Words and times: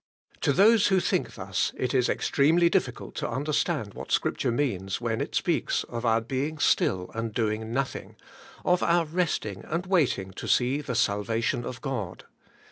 To 0.39 0.51
those 0.51 0.87
who 0.87 0.99
think 0.99 1.35
thus, 1.35 1.73
it 1.77 1.93
is 1.93 2.09
extremely 2.09 2.71
difficult 2.71 3.13
to 3.17 3.29
understand 3.29 3.93
what 3.93 4.11
Scripture 4.11 4.51
means 4.51 4.99
when 4.99 5.21
it 5.21 5.35
speaks 5.35 5.83
of 5.83 6.07
our 6.07 6.21
being 6.21 6.57
still 6.57 7.11
and 7.13 7.31
doing 7.31 7.71
nothing, 7.71 8.15
of 8.65 8.81
our 8.81 9.05
resting 9.05 9.63
and 9.63 9.85
waiting 9.85 10.31
to 10.31 10.47
see 10.47 10.81
the 10.81 10.95
salva 10.95 11.39
tion 11.39 11.65
of 11.65 11.81
God. 11.81 12.25